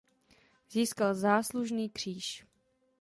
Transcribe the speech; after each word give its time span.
Získal 0.69 1.15
záslužný 1.15 1.89
kříž. 1.89 2.45